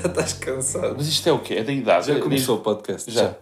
[0.00, 0.94] Já estás cansado.
[0.96, 1.54] Mas isto é o quê?
[1.54, 2.06] É da idade?
[2.06, 3.10] Já começou o podcast?
[3.10, 3.34] Já.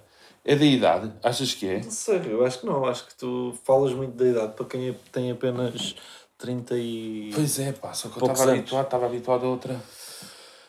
[0.44, 1.12] É da idade?
[1.22, 1.80] Achas que é?
[1.80, 2.84] Não sei, eu acho que não.
[2.86, 5.94] Acho que tu falas muito da idade para quem tem apenas
[6.38, 7.30] 30 e.
[7.34, 9.80] Pois é, pá, só que eu estava habituado, estava habituado a outra.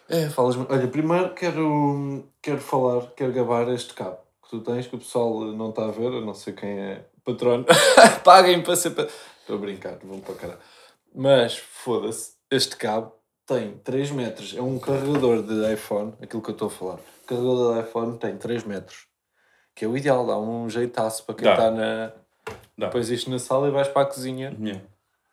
[0.09, 0.71] É, falas muito.
[0.73, 5.39] Olha, primeiro quero, quero falar, quero gabar este cabo que tu tens, que o pessoal
[5.53, 7.65] não está a ver, eu não sei quem é patrono.
[8.23, 8.91] Paguem para ser.
[8.91, 9.07] pa-
[9.41, 10.59] Estou a brincar, vão para caralho.
[11.13, 13.13] Mas, foda-se, este cabo
[13.45, 14.55] tem 3 metros.
[14.55, 16.95] É um carregador de iPhone, aquilo que eu estou a falar.
[17.23, 19.07] O carregador de iPhone tem 3 metros.
[19.75, 21.51] Que é o ideal, dá um jeitaço para quem Dá.
[21.53, 22.07] está na.
[22.77, 22.85] Dá.
[22.87, 24.55] Depois isto na sala e vais para a cozinha.
[24.59, 24.81] Yeah.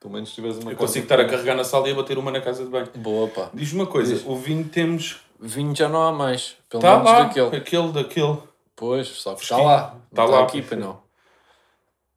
[0.06, 1.94] Pelo menos se tiveres uma Eu casa consigo estar a carregar na sala e a
[1.96, 2.86] bater uma na casa de banho.
[2.94, 3.50] Boa, pá.
[3.52, 4.24] Diz-me uma coisa, Diz.
[4.24, 5.16] o vinho temos.
[5.40, 6.54] Vinho já não há mais.
[6.70, 7.56] Pelo Está menos lá, daquele.
[7.56, 8.38] aquele daquele.
[8.76, 9.96] Pois, só que está lá.
[10.14, 10.98] Tá Não lá, aqui, pois não.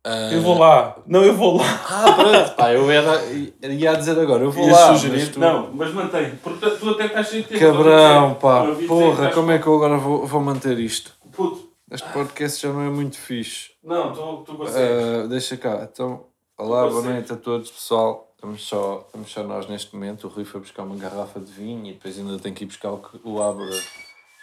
[0.04, 0.98] Ah, Eu vou lá.
[1.08, 1.64] Não, eu vou lá.
[1.90, 2.56] Ah, pronto.
[2.56, 3.22] Pá, eu era,
[3.64, 4.94] ia dizer agora, eu vou Ia lá.
[4.96, 5.20] sugerir.
[5.22, 6.36] mas tu- Não, mas mantém.
[6.44, 7.60] Porque tu até estás de tempo.
[7.60, 8.66] Cabrão, pá.
[8.88, 11.12] Porra, como é que eu agora vou, vou manter isto?
[11.32, 11.68] Puto.
[11.92, 13.72] Este podcast já não é muito fixe.
[13.84, 14.80] Não, tu, tu consegues.
[15.24, 15.88] Ah, deixa cá.
[15.92, 16.26] Então,
[16.60, 18.34] olá, boa noite a todos, pessoal.
[18.36, 20.28] Estamos só, estamos só nós neste momento.
[20.28, 22.92] O Rui foi buscar uma garrafa de vinho e depois ainda tem que ir buscar
[22.92, 23.70] o, o abre,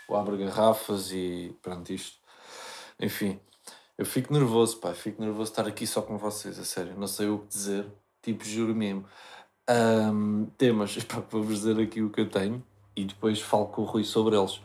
[0.09, 2.17] o abre garrafas e pronto, isto.
[2.99, 3.39] Enfim,
[3.99, 4.95] eu fico nervoso, pá.
[4.95, 6.95] Fico nervoso de estar aqui só com vocês, a sério.
[6.97, 7.87] Não sei o que dizer.
[8.23, 9.05] Tipo, juro mesmo.
[9.69, 10.97] Ahm, temas,
[11.31, 12.65] vou-vos dizer aqui o que eu tenho
[12.97, 14.59] e depois falo com o Rui sobre eles.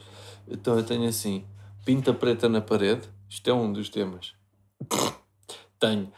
[0.48, 1.46] Então eu tenho assim:
[1.84, 3.10] pinta preta na parede.
[3.30, 4.34] Isto é um dos temas.
[5.80, 6.12] Tenho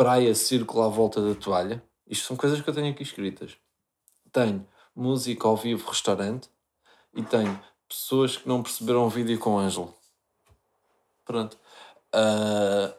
[0.00, 1.82] praia, círculo à volta da toalha.
[2.06, 3.58] Isto são coisas que eu tenho aqui escritas.
[4.32, 6.48] Tenho música ao vivo, restaurante.
[7.14, 9.94] E tenho pessoas que não perceberam o vídeo com Ângelo.
[11.22, 11.58] Pronto.
[12.14, 12.94] Ah,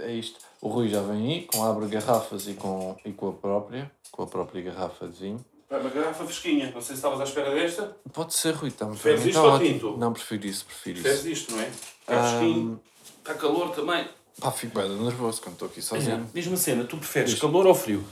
[0.00, 0.38] é isto.
[0.60, 3.90] O Rui já vem aí, com abre garrafas e com, e com a própria.
[4.12, 5.42] Com a própria garrafa de vinho.
[5.70, 6.66] Vai uma garrafa fresquinha.
[6.66, 7.96] Não sei se estavas à espera desta.
[8.12, 9.30] Pode ser, Rui, muito Preferes bem.
[9.30, 9.96] isto ou tinto?
[9.96, 11.28] Não, prefiro isso, prefiro Fez isso.
[11.28, 11.68] isto, não é?
[11.68, 12.80] Está fresquinho.
[13.18, 14.17] Está calor também.
[14.40, 16.28] Pá, fico bem nervoso quando estou aqui sozinho.
[16.32, 18.04] Diz-me a cena, tu preferes calor ou frio?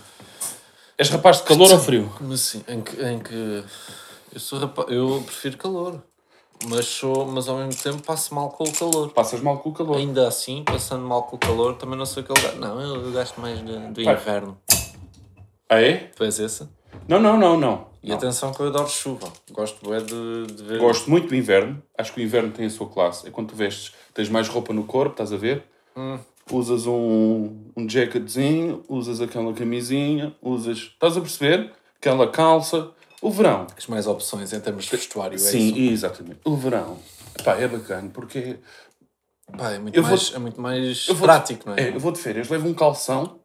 [0.99, 2.13] És rapaz de calor ou frio?
[2.17, 2.65] Como assim?
[2.67, 3.65] Em que, em que
[4.33, 6.03] eu sou rapaz, eu prefiro calor,
[6.65, 9.11] mas sou, mas ao mesmo tempo passo mal com o calor.
[9.13, 9.99] Passas mal com o calor.
[9.99, 12.59] Ainda assim, passando mal com o calor, também não sou aquele gajo.
[12.59, 14.59] Não, eu, gosto mais de, do inverno.
[15.69, 16.11] Ah, é?
[16.17, 16.69] Tu és esse?
[17.07, 17.87] Não, não, não, não.
[18.03, 18.17] E Não.
[18.17, 19.33] atenção que eu adoro chuva.
[19.51, 20.79] Gosto é de, de ver.
[20.79, 21.83] Gosto muito do inverno.
[21.97, 23.27] Acho que o inverno tem a sua classe.
[23.27, 25.65] É quando tu vestes, tens mais roupa no corpo, estás a ver?
[25.97, 26.19] Hum.
[26.53, 30.79] Usas um, um jacketzinho, usas aquela camisinha, usas.
[30.79, 31.73] Estás a perceber?
[31.99, 32.91] Aquela calça.
[33.21, 33.65] O verão.
[33.67, 35.35] Tens mais opções em termos de vestuário.
[35.35, 35.93] É Sim, isso?
[35.93, 36.41] exatamente.
[36.45, 36.99] O verão.
[37.43, 38.59] Pá, é bacana porque
[39.57, 41.81] Pá, é muito Eu vou- mais, é muito mais vou- prático, não é?
[41.83, 43.41] É, eu vou de férias, levo um calção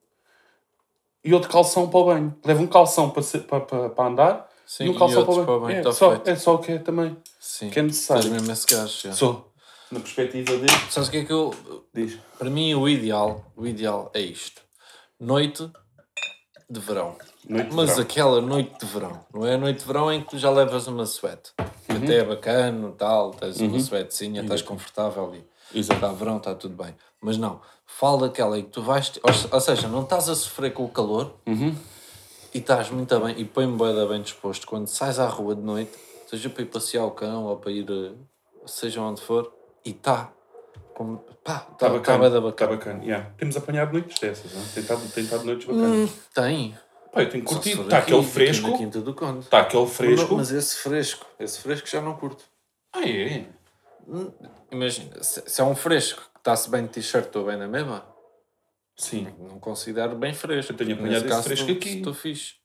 [1.23, 2.35] e outro calção para o banho.
[2.43, 5.59] Levo um calção para, para, para, para andar Sim, e um calção outros para o
[5.61, 5.83] banho.
[5.83, 6.29] Tá é, só, feito.
[6.29, 7.15] é só o que é também.
[7.39, 7.69] Sim.
[7.69, 8.23] que é necessário.
[8.23, 8.93] Tens mesmo esse gajo.
[9.03, 9.13] já.
[9.13, 9.50] Sou.
[9.91, 10.67] Na perspectiva de.
[10.91, 11.53] Sabes o que é que eu.
[11.93, 12.17] Diz.
[12.39, 14.61] Para mim, o ideal, o ideal é isto:
[15.19, 15.69] noite
[16.69, 17.17] de verão.
[17.47, 18.01] Noite de Mas verão.
[18.03, 20.87] aquela noite de verão, não é a noite de verão em que tu já levas
[20.87, 21.51] uma suete.
[21.85, 22.03] que Uhum.
[22.03, 25.33] Até é bacana, tal, tens uma suetezinha, estás confortável.
[25.73, 25.95] Exato.
[25.99, 26.95] Está verão, está tudo bem.
[27.21, 29.11] Mas não, fala daquela em que tu vais.
[29.23, 31.75] Ou, ou seja, não estás a sofrer com o calor Uhum.
[32.53, 34.65] e estás muito bem e põe-me bem, bem disposto.
[34.67, 35.91] Quando sais à rua de noite,
[36.29, 38.13] seja para ir passear o cão ou para ir, eh,
[38.65, 39.51] seja onde for,
[39.85, 40.31] e está.
[40.93, 42.27] Como, pá, está tá, bacana.
[42.27, 42.71] Está bacana.
[42.71, 43.03] bacana.
[43.03, 43.29] yeah.
[43.37, 44.53] Temos apanhado noites dessas.
[44.53, 44.63] Não?
[44.67, 46.09] Tem, estado, tem estado noites bacanas.
[46.09, 46.77] Hum, tem.
[47.11, 47.83] Pá, eu tenho curtido.
[47.83, 48.69] Está aquele fresco.
[49.39, 50.35] Está aquele fresco.
[50.35, 52.43] Mas esse fresco, esse fresco já não curto.
[52.93, 53.45] Ah, é?
[54.71, 58.05] Imagina, se, se é um fresco que está-se bem de t-shirt, estou bem na mesma,
[58.97, 59.27] Sim.
[59.39, 60.71] não considero bem fresco.
[60.73, 61.97] Eu tenho apanhado esse fresco tu- aqui.
[61.97, 62.55] Estou fixe.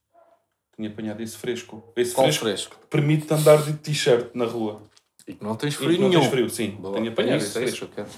[0.74, 1.92] Tinha apanhado esse fresco.
[1.96, 2.76] Esse Qual fresco, fresco?
[2.90, 4.82] permite-te andar de t-shirt na rua.
[5.26, 6.20] E que não tens E frio não nenhum.
[6.20, 6.70] tens frio, sim.
[6.72, 6.94] Boa.
[6.94, 8.08] Tenho É apanhado isso, é isso eu quero.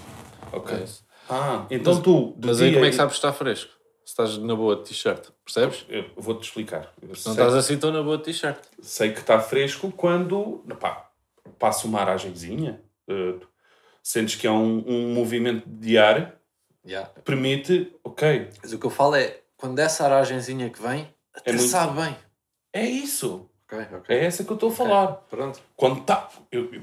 [0.52, 0.76] Ok.
[0.76, 1.04] É isso.
[1.28, 2.34] Ah, então tu.
[2.38, 3.70] de Mas aí como é que e- sabes que está fresco?
[4.04, 5.84] Se estás na boa de t-shirt, percebes?
[5.88, 6.92] Eu vou-te explicar.
[7.02, 8.58] Eu Não estás assim tão na boa de t-shirt.
[8.80, 11.10] sei que está fresco quando pá,
[11.58, 12.80] passa uma aragenzinha.
[13.06, 13.48] eh, tu
[14.02, 16.34] sentes que há um, um movimento de ar
[16.86, 17.10] Yeah.
[17.24, 21.52] permite, ok, Mas o que eu falo é, quando essa aragenzinha que vem, até É
[21.54, 22.16] muito- sabe bem.
[22.72, 23.47] é isso.
[23.70, 24.16] Ok, ok.
[24.16, 25.06] É essa que eu estou a falar.
[25.28, 25.60] Pronto.
[25.76, 26.28] Quando está,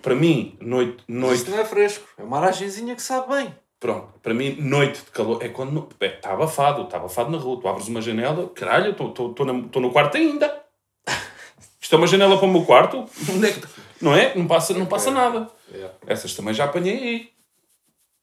[0.04, 2.08] para mim, noite, noite, Isto não é fresco.
[2.16, 3.56] É uma aragenzinha que sabe bem.
[3.80, 7.60] pronto, para mim, noite de calor é quando está abafado, está abafado na rua.
[7.60, 10.64] Tu abres uma janela, caralho, estou no quarto ainda.
[11.82, 12.98] Isto é uma janela para o meu quarto?
[12.98, 14.36] É Não é?
[14.36, 15.50] Não passa, não passa nada.
[15.72, 15.96] Yeah.
[16.06, 17.31] Essas também já apanhei aí.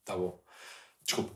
[0.04, 0.38] Tá bom.
[1.04, 1.32] Desculpa.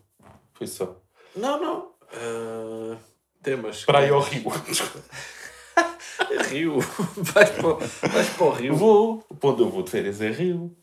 [0.55, 0.97] Foi só.
[1.35, 1.91] Não, não.
[2.13, 2.97] Ah,
[3.43, 3.85] temas.
[3.85, 4.45] Praia ao rio.
[6.51, 6.79] Rio.
[6.81, 8.75] Vais para, o- vais para o Rio.
[8.75, 9.19] vou.
[9.23, 10.77] Para onde eu vou de férias é rio.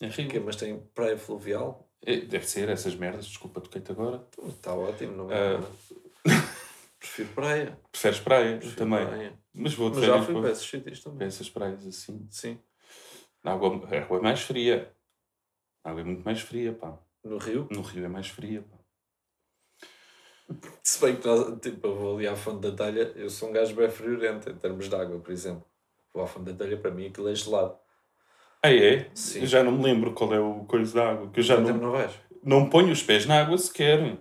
[0.00, 0.28] É rio.
[0.28, 0.40] Quê?
[0.40, 1.88] Mas tem praia fluvial?
[2.02, 3.26] É, Deve ser essas merdas.
[3.26, 4.26] Desculpa, toquei-te agora.
[4.48, 5.56] Está ótimo, não é?
[5.56, 5.60] Ah.
[6.98, 7.78] Prefiro praia.
[7.90, 8.56] Preferes praia?
[8.58, 9.06] Prefiro também.
[9.06, 9.38] praia.
[9.54, 11.28] Mas vou de Mas já férias fui para para esses sítios para também.
[11.28, 12.26] essas praias assim.
[12.30, 12.58] Sim.
[13.42, 14.94] A água, a água é mais fria.
[15.82, 16.98] A água é muito mais fria, pá.
[17.24, 17.68] No Rio.
[17.70, 18.76] No rio é mais fria, pá.
[20.82, 23.52] Se bem que nós, tipo, eu vou ali à fonte da telha, eu sou um
[23.52, 25.64] gajo bem friorento em termos de água, por exemplo.
[26.12, 27.76] Vou à fonte da telha, para mim aquilo é gelado.
[28.62, 29.08] Ah, é?
[29.14, 29.40] Sim.
[29.40, 31.30] Eu já não me lembro qual é o coisa da água.
[31.30, 32.12] Que eu já não, não vais?
[32.42, 34.18] não ponho os pés na água sequer.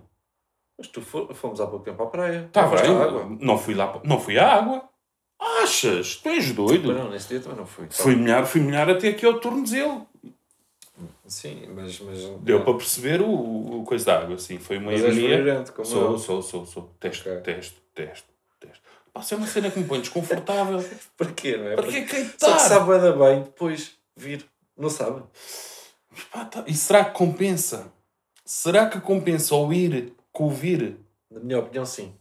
[0.78, 2.50] Mas tu fo- fomos há pouco tempo à praia.
[2.54, 3.02] Tá Não bem.
[3.02, 3.38] água.
[3.42, 4.00] Não fui lá.
[4.06, 4.88] Não fui à água.
[5.62, 6.16] Achas?
[6.18, 6.88] Tu és doido?
[6.88, 7.88] Mas não, nesse dia também não fui.
[7.90, 10.08] Fui melhor, fui melhor até aqui ao tornozelo.
[11.28, 12.00] Sim, mas...
[12.00, 12.66] mas Deu não.
[12.66, 14.58] para perceber o, o coisa da água, assim.
[14.60, 15.64] Foi uma Mas ironia.
[15.84, 16.90] Sou, sou, sou, sou.
[17.00, 17.42] Testo, Ok.
[17.42, 18.28] testo, testo,
[18.60, 18.80] testo.
[19.14, 20.84] Pá, isso é uma cena que me põe desconfortável.
[21.18, 21.76] Para quê, não é?
[21.76, 22.50] Para que Porque- queitar?
[22.50, 24.46] Só que sabe bué da bem depois vir.
[24.78, 25.24] Não sabe?
[26.32, 27.92] Pá, tá- E será que compensa?
[28.46, 30.98] Será que compensa ou ir com o vir?
[31.30, 32.14] Na minha opinião, sim.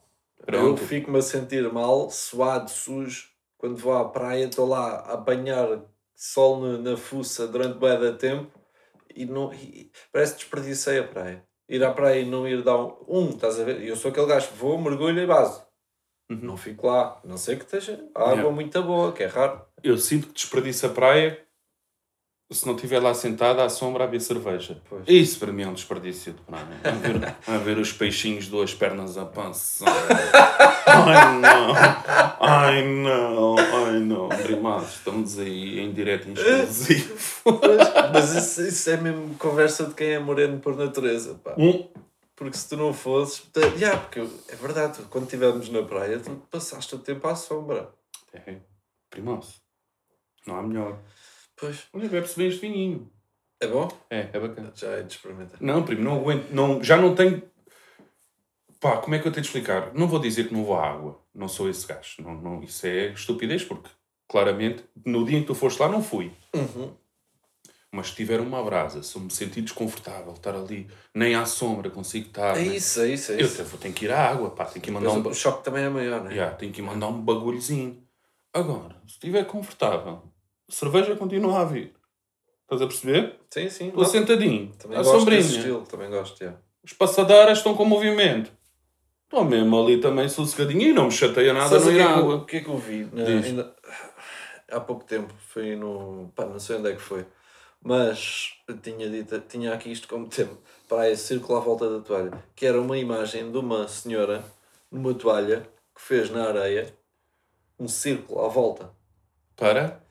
[0.45, 0.83] Pronto.
[0.83, 5.81] Eu fico-me a sentir mal, suado, sujo, quando vou à praia, estou lá a apanhar
[6.15, 8.58] sol na, na fuça durante bem da tempo
[9.23, 11.45] e, não, e parece que desperdicei a praia.
[11.69, 13.83] Ir à praia e não ir dar um, um, estás a ver?
[13.83, 15.63] Eu sou aquele gajo que vou, mergulho e base.
[16.31, 16.41] Uhum.
[16.43, 18.51] Não fico lá, a não sei que esteja água Yeah.
[18.51, 19.65] muito boa, que é raro.
[19.83, 21.48] Eu sinto que desperdiço a praia
[22.55, 24.81] se não estiver lá sentado à sombra a beber cerveja.
[24.89, 25.05] Pois.
[25.07, 26.67] Isso para mim é um desperdício de praia.
[26.83, 29.85] A ver, a ver os peixinhos duas pernas a pança.
[30.87, 31.75] Ai não,
[32.41, 34.29] ai não, ai não.
[34.31, 37.15] Primados, estamos aí em direto em exclusivo.
[37.45, 41.55] Mas, mas isso, isso é mesmo conversa de quem é moreno por natureza, pá.
[41.59, 41.87] Hum.
[42.35, 43.43] Porque se tu não fosses.
[43.53, 47.91] tá- Yeah, porque é verdade, quando estivemos na praia, tu passaste o tempo à sombra.
[48.33, 48.57] É.
[50.47, 50.99] Não há melhor.
[51.59, 51.87] Pois.
[51.93, 53.11] Olha, bebe-se bem este vinhinho.
[53.61, 53.89] É bom?
[54.09, 54.73] É, é bacana.
[54.75, 55.61] Já é de experimentar.
[55.61, 56.51] Não, primo, não aguento.
[56.51, 57.43] Não, já não tenho.
[58.81, 59.93] Pá, como é que eu tenho de explicar?
[59.95, 61.21] Não vou dizer que não vou à água.
[61.35, 62.23] Não sou esse gajo.
[62.23, 63.89] Não, não, isso é estupidez, porque
[64.29, 66.31] claramente no dia em que tu foste lá não fui.
[66.55, 66.93] Uhum.
[67.91, 71.91] Mas se tiver uma brasa, se eu me sentir desconfortável, estar ali, nem à sombra
[71.91, 72.57] consigo estar.
[72.57, 73.65] É nem- isso, é isso, é Eu isso.
[73.65, 75.27] vou- tenho que ir à água, pá, tenho que mandar um.
[75.27, 76.35] o choque também é maior, não é?
[76.35, 78.07] Yeah, tenho que mandar um bagulhozinho.
[78.53, 80.23] Agora, se estiver confortável,
[80.69, 81.95] cerveja continua a vir.
[82.63, 83.39] Estás a perceber?
[83.51, 83.89] Sim, sim.
[83.89, 85.41] Estou sentadinho, Também à gosto sombrinha.
[85.43, 86.61] desse estilo, também gosto, yeah.
[86.85, 88.53] As passadeiras estão com movimento.
[89.25, 92.03] Estou mesmo ali também sossegadinho e não me chateia nada no o ir que, é
[92.03, 92.35] à eu- água.
[92.37, 93.09] o que é que eu vi?
[93.47, 93.75] ainda-
[94.71, 96.31] há pouco tempo, foi no.
[96.35, 97.25] pá, não sei onde é que foi.
[97.83, 100.53] Mas tinha, dito, tinha aqui isto como tema
[100.89, 104.45] para esse círculo à volta da toalha, que era uma imagem de uma senhora
[104.91, 105.61] numa toalha
[105.95, 106.93] que fez na areia
[107.79, 108.91] um círculo à volta.
[109.57, 110.03] Para?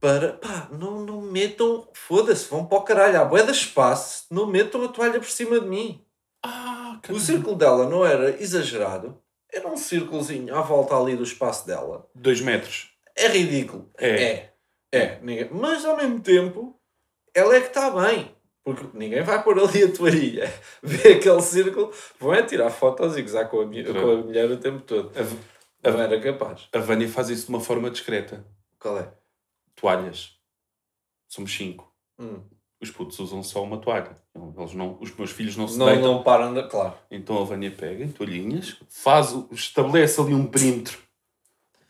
[0.00, 4.46] Para, pá, não, não metam, foda-se, vão para o caralho, há bué de espaço, não
[4.46, 6.04] metam a toalha por cima de mim.
[6.44, 9.20] Ah, O círculo dela não era exagerado,
[9.52, 12.08] era um círculozinho à volta ali do espaço dela.
[12.14, 12.90] Dois metros.
[13.16, 13.90] É ridículo.
[13.98, 14.22] É.
[14.22, 14.52] É.
[14.92, 15.18] É.
[15.20, 16.78] Ninguém- Mas ao mesmo tempo,
[17.34, 18.34] ela é que está bem.
[18.62, 23.22] Porque ninguém vai pôr ali a toalha, ver aquele círculo, vão é tirar fotos e
[23.22, 25.10] gozar com a, mi- com a mulher o tempo todo.
[25.82, 26.68] A, Não era capaz.
[26.72, 28.44] a Vânia faz isso de uma forma discreta.
[28.78, 29.08] Qual é?
[29.80, 30.30] Toalhas.
[31.28, 31.92] Somos cinco.
[32.18, 32.40] Hum.
[32.80, 34.16] Os putos usam só uma toalha.
[34.56, 36.14] Eles não, os meus filhos não se Não, deitam.
[36.14, 36.62] não param, de...
[36.68, 36.94] claro.
[37.10, 40.96] Então a Vânia pega em toalhinhas, faz, estabelece ali um perímetro.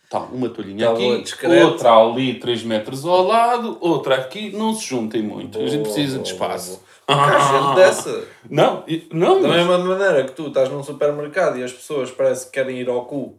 [0.08, 1.66] Tá, uma toalhinha Tá aqui, boa, discreto.
[1.66, 5.58] outra ali 3 metros ao lado, outra aqui, não se juntem muito.
[5.58, 6.82] a gente Boa, precisa boa, de espaço.
[7.06, 8.28] boa, há gente dessa.
[8.48, 12.46] Não, não, Da mas- mesma maneira que tu estás num supermercado e as pessoas parece
[12.46, 13.38] que querem ir ao cu.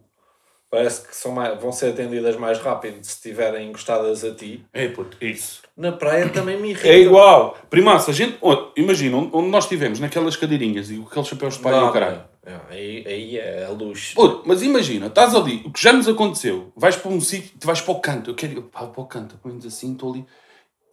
[0.70, 4.64] Parece que são mais, vão ser atendidas mais rápido se estiverem encostadas a ti.
[4.72, 5.62] É, puto, isso.
[5.76, 6.86] Na praia também me irrita.
[6.86, 7.58] É igual.
[7.68, 8.38] Primaço, a gente.
[8.40, 11.92] oh, imagina, onde onde nós estivemos, naquelas cadeirinhas e aqueles chapéus de palha e o
[11.92, 12.16] caralho.
[12.16, 12.52] não.
[12.52, 14.12] É, Aí, aí é a luz.
[14.14, 17.66] Puto, mas imagina, estás ali, o que já nos aconteceu, vais para um sítio, tu
[17.66, 20.24] vais para o canto, eu quero ir para o canto, pelo menos assim, estou ali,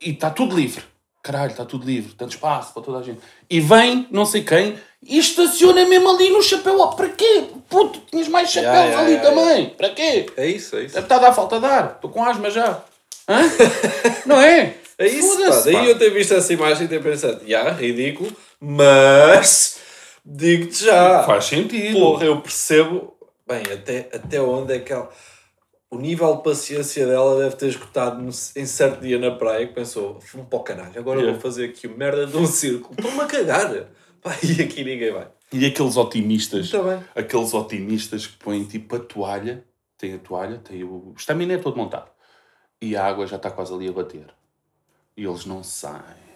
[0.01, 0.83] e está tudo livre.
[1.23, 3.19] Caralho, está tudo livre, tanto espaço para toda a gente.
[3.49, 6.79] E vem, não sei quem, e estaciona mesmo ali no chapéu.
[6.79, 7.45] Oh, para quê?
[7.69, 9.69] Puto, tinhas mais chapéus Ya, ya, ali ya, também.
[9.71, 10.25] Para quê?
[10.35, 10.97] É isso, é isso.
[10.97, 11.93] Estar a dar falta de ar.
[11.95, 12.83] Estou com asma já.
[13.27, 13.41] Hã?
[14.25, 14.75] não é?
[14.97, 15.61] É isso, pá.
[15.63, 15.85] Daí pá.
[15.85, 19.79] eu ter visto essa imagem e ter pensado, já, ridículo, mas
[20.25, 21.23] digo-te já.
[21.23, 21.99] Faz sentido.
[21.99, 23.15] Porra, eu percebo.
[23.47, 25.09] Bem, até, até onde é que ela.
[25.91, 28.21] o nível de paciência dela deve ter escutado
[28.55, 31.31] em certo dia na praia que pensou, fumo para o caralho, agora Yeah.
[31.33, 32.95] vou fazer aqui uma merda de um círculo.
[32.97, 33.87] Estou-me a cagar.
[34.43, 35.27] E aqui ninguém vai.
[35.51, 36.99] E aqueles otimistas, bem.
[37.15, 39.63] aqueles otimistas que põem tipo a toalha,
[39.97, 42.09] tem a toalha, tem o estaminé é todo montado.
[42.81, 44.27] E a água já está quase ali a bater.
[45.15, 46.27] E eles não saem.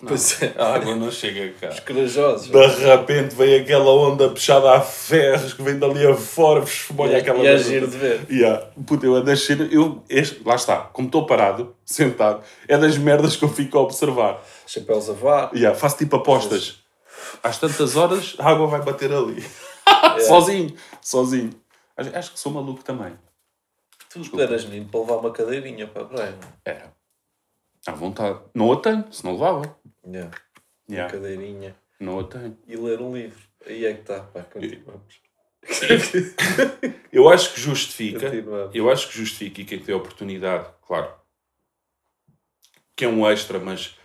[0.00, 0.54] Pois é.
[0.56, 1.68] A água não chega cá.
[1.68, 2.48] Os corajosos.
[2.48, 7.46] De repente vem aquela onda puxada a ferros que vem dali afora, molha aquela e
[7.46, 8.26] é giro de ver.
[8.30, 8.68] Yeah.
[8.86, 13.36] Puta, eu a nascer, eu, este, lá está, como estou parado, sentado, é das merdas
[13.36, 14.42] que eu fico a observar.
[14.66, 15.50] Chapéus a voar.
[15.54, 16.81] Yeah, faço tipo apostas.
[17.42, 19.42] Às tantas horas, a água vai bater ali.
[20.26, 21.50] sozinho, sozinho.
[21.96, 23.16] Acho, acho que sou maluco também.
[24.08, 26.38] Tu eras menino para levar uma cadeirinha para a praia.
[26.64, 26.92] Era.
[27.86, 28.40] À vontade.
[28.54, 29.76] Não a tenho, se não levava.
[30.04, 30.08] é?
[30.08, 30.30] Yeah.
[30.88, 31.12] Yeah.
[31.12, 31.76] Cadeirinha.
[31.98, 32.58] Não a tenho.
[32.66, 33.40] E ler um livro.
[33.66, 34.20] Aí é que está.
[34.20, 35.20] Pá, continuamos.
[37.12, 38.30] Eu acho que justifica.
[38.74, 41.12] Eu acho que justifica e quem tem a oportunidade, claro,
[42.96, 43.96] que é um extra, mas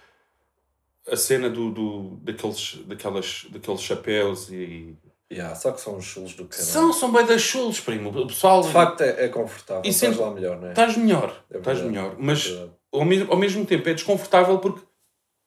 [1.11, 4.95] a cena do, do, daqueles, daquelas, daqueles chapéus e.
[5.31, 6.65] Yeah, só que são os chulos do caralho.
[6.69, 8.09] São, são bem das chulos, primo.
[8.17, 8.61] O pessoal.
[8.61, 9.83] De facto é, é confortável.
[9.85, 10.69] E Estás lá melhor, não é?
[10.69, 11.43] Estás melhor.
[11.51, 12.15] É estás melhor.
[12.17, 14.81] Mas É ao mesmo, ao mesmo tempo é desconfortável porque.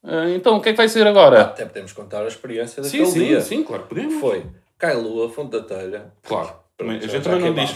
[0.05, 1.41] ah, então, o que é que vai ser agora?
[1.41, 3.41] Até podemos contar a experiência sim, daquele sim, dia.
[3.41, 4.21] sim, claro, podemos.
[4.21, 4.45] Foi
[4.79, 6.13] Cai Lua, Fonte da Telha.
[6.23, 6.53] Claro.
[6.77, 7.71] Também- a gente já também não diz.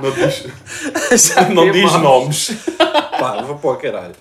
[0.00, 0.44] Não diz.
[1.10, 2.50] Não diz, não diz nomes.
[3.18, 4.14] Pá, vou para o caralho.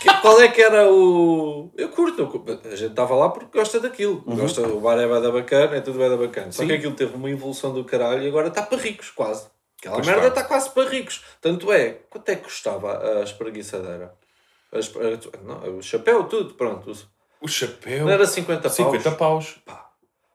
[0.00, 1.70] Que- qual é que era o.
[1.76, 2.52] Eu curto, eu curto.
[2.66, 4.20] a gente estava lá porque gosta daquilo.
[4.26, 6.52] Gosta, o bar é bada bacana, é tudo bada bacana.
[6.52, 6.68] Só Uhum.
[6.68, 6.74] Sim.
[6.74, 9.46] que aquilo teve uma evolução do caralho e agora está para ricos, quase.
[9.80, 10.44] Aquela Pois merda está.
[10.44, 11.24] quase para ricos.
[11.40, 14.12] Tanto é, quanto é que custava a espreguiçadeira?
[14.72, 16.92] A espre- não, o chapéu, tudo, pronto.
[17.40, 18.04] O chapéu.
[18.04, 18.74] Não era 50 paus.
[18.74, 19.56] 50 paus.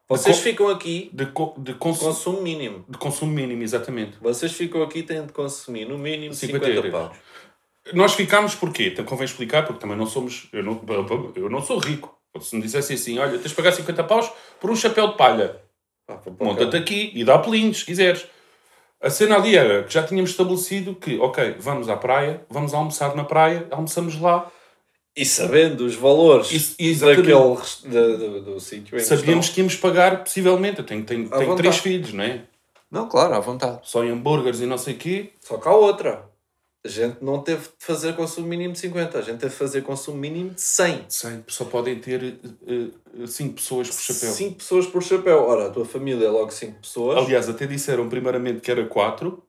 [0.08, 2.84] Vocês De co- ficam aqui De, co- de, consu- consumo mínimo.
[2.88, 4.18] de consumo mínimo, exatamente.
[4.20, 6.90] Vocês ficam aqui têm de consumir no mínimo 50 50, euros.
[7.08, 7.16] paus.
[7.92, 8.88] Nós ficámos porquê?
[8.92, 10.48] Então convém explicar, porque também não somos.
[10.52, 10.80] Eu não,
[11.36, 12.16] eu não sou rico.
[12.40, 15.60] Se me dissessem assim, olha, tens de pagar 50 paus por um chapéu de palha,
[16.08, 18.26] o monta-te aqui e dá pelinhos, se quiseres.
[19.00, 23.14] A cena ali era que já tínhamos estabelecido que, ok, vamos à praia, vamos almoçar
[23.14, 24.50] na praia, almoçamos lá.
[25.16, 27.28] E sabendo os valores exatamente.
[27.30, 30.78] daquele da- do, do sítio em Sabíamos que íamos pagar, possivelmente.
[30.80, 31.56] Eu tenho, tenho, À tenho vontade.
[31.68, 32.42] três filhos, não é?
[32.90, 33.78] Não, claro, à vontade.
[33.84, 35.30] Só em hambúrgueres e não sei o quê.
[35.40, 36.28] Só há outra.
[36.86, 39.82] A gente não teve de fazer consumo mínimo de 50, a gente teve de fazer
[39.82, 41.06] consumo mínimo de 100.
[41.08, 42.38] Sei, só podem ter
[43.26, 44.30] 5 pessoas por chapéu.
[44.32, 45.48] 5 pessoas por chapéu.
[45.48, 47.16] Ora, a tua família é logo 5 pessoas.
[47.18, 49.42] Aliás, até disseram primeiramente que era 4.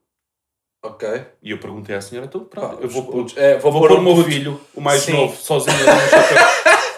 [0.82, 1.08] Ok.
[1.42, 3.88] E eu perguntei à senhora, então pronto, Pá, eu vou, putos- é, vou vou pôr
[3.90, 5.12] pôr um o meu filho, o mais Sim.
[5.12, 6.38] novo, sozinho ali no chapéu.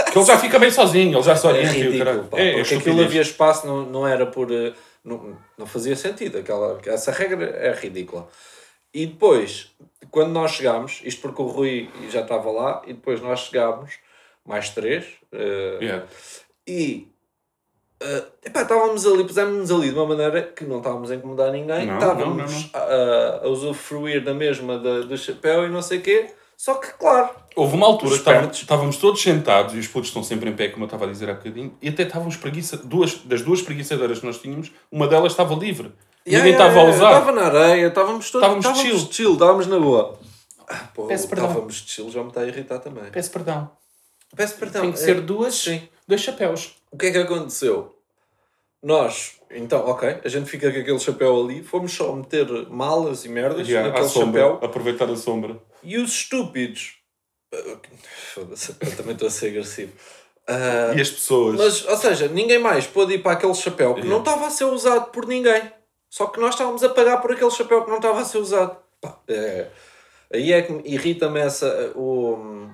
[0.12, 1.72] que ele já fica bem sozinho, ele já se É orienta.
[1.72, 3.06] ridículo, pá, é, é porque aquilo estupidez.
[3.06, 4.52] havia espaço, não, não era por.
[4.52, 6.38] eh, Não, não fazia sentido.
[6.38, 8.28] Aquela, essa regra é ridícula.
[8.92, 9.70] E depois,
[10.10, 13.98] quando nós chegámos, isto porque o Rui já estava lá, e depois nós chegámos,
[14.44, 16.06] mais três, eh, Yeah.
[16.66, 17.08] e
[18.00, 21.86] eh, epá, estávamos ali, pusemos-nos ali de uma maneira que não estávamos a incomodar ninguém,
[21.86, 22.80] Não, estávamos não, não.
[22.80, 26.92] A, a usufruir da mesma da, do chapéu e não sei o quê, só que,
[26.94, 30.54] claro, Houve uma altura que estávamos, estávamos todos sentados e os putos estão sempre em
[30.54, 33.58] pé, como eu estava a dizer há bocadinho, e até estavam espreguiça, duas, das duas
[33.58, 35.92] espreguiçadeiras que nós tínhamos, uma delas estava livre.
[36.28, 37.18] Yeah, Ninguém yeah, estava a yeah, usar.
[37.20, 38.46] Estava na areia, estávamos todos.
[38.46, 39.12] Estávamos Estávamos chill.
[39.12, 40.18] chill, estávamos na boa.
[40.68, 41.46] Ah, pô, Peço perdão.
[41.48, 43.04] estávamos de chill, já me está a irritar também.
[43.10, 43.70] Peço perdão.
[44.36, 44.82] Peço perdão.
[44.82, 45.88] Tem que é- ser duas, Sim.
[46.06, 46.74] dois chapéus.
[46.90, 47.94] O que é que aconteceu?
[48.82, 53.28] Nós, então, ok, a gente fica com aquele chapéu ali, fomos só meter malas e
[53.28, 55.56] merdas Yeah, à naquele sombra, chapéu aproveitar a sombra.
[55.82, 56.94] e os estúpidos.
[57.52, 57.56] ah,
[58.34, 59.92] Foda-se, eu também estou a ser agressivo.
[60.46, 61.56] Ah, E as pessoas.
[61.58, 64.10] Mas, ou seja, ninguém mais pôde ir para aquele chapéu que Yeah.
[64.14, 65.62] não estava a ser usado por ninguém.
[66.10, 68.76] Só que nós estávamos a pagar por aquele chapéu que não estava a ser usado.
[69.00, 69.68] Pá, é,
[70.32, 71.92] aí é que me irrita-me essa.
[71.94, 72.68] O,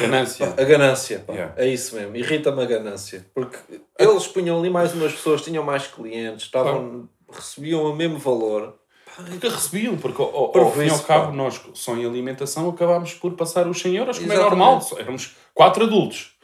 [0.00, 0.54] Ganância.
[0.56, 1.18] a ganância.
[1.26, 1.32] pá.
[1.32, 1.54] Yeah.
[1.56, 2.16] É isso mesmo.
[2.16, 3.26] Irrita-me a ganância.
[3.34, 3.58] Porque
[3.98, 8.78] eles punham ali mais umas pessoas, tinham mais clientes, estavam, recebiam o mesmo valor.
[9.16, 11.32] Porque recebiam, porque ao, ao, Por ao fim e ao cabo, pá.
[11.32, 14.58] nós só em alimentação acabámos por passar os 100 euros, como é Exatamente.
[14.58, 14.80] normal.
[14.82, 16.36] Só Éramos quatro adultos,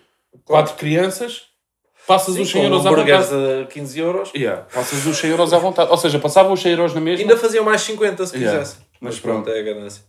[0.44, 1.48] quatro crianças,
[2.06, 3.62] passas Sim, os 100 com euros à vontade.
[3.62, 4.30] a 15 euros.
[4.34, 5.90] Yeah, passas os 100 euros à vontade.
[5.90, 7.22] Ou seja, passavam os 100 euros na mesma.
[7.22, 8.58] Ainda faziam mais 50 se Yeah.
[8.58, 8.82] quisessem.
[9.00, 10.02] Mas Mas pronto, é a ganância.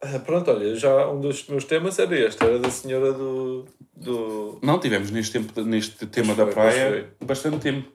[0.00, 3.64] Ah, pronto, olha, já um dos meus temas era este, era da senhora do.
[3.96, 4.58] do...
[4.62, 7.90] Não, tivemos neste, tempo, neste tema foi, da praia bastante tempo.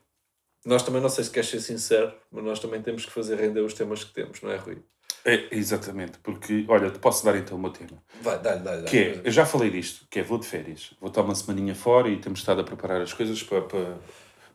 [0.65, 3.61] Nós também, não sei se queres ser sincero, mas nós também temos que fazer render
[3.61, 4.77] os temas que temos, não é, Rui?
[5.25, 8.03] É, exatamente, porque, olha, te posso dar então o meu tema.
[8.21, 8.83] Vai, dá-lhe, dá-lhe.
[8.83, 10.93] Que é, eu já falei disto, que é vou de férias.
[10.99, 13.97] Vou estar uma semaninha fora e temos estado a preparar as coisas para, para,